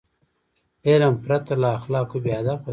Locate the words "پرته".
1.23-1.53